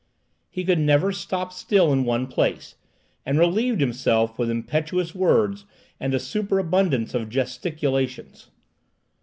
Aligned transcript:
He 0.49 0.63
could 0.65 0.79
never 0.79 1.11
stop 1.11 1.53
still 1.53 1.93
in 1.93 2.05
one 2.05 2.25
place, 2.25 2.73
and 3.23 3.37
relieved 3.37 3.81
himself 3.81 4.39
with 4.39 4.49
impetuous 4.49 5.13
words 5.13 5.65
and 5.99 6.11
a 6.15 6.19
superabundance 6.19 7.13
of 7.13 7.29
gesticulations. 7.29 8.49